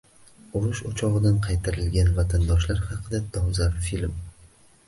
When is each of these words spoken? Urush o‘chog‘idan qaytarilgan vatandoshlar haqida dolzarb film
Urush 0.59 0.79
o‘chog‘idan 0.91 1.37
qaytarilgan 1.43 2.09
vatandoshlar 2.21 2.81
haqida 2.87 3.23
dolzarb 3.37 3.81
film 3.91 4.21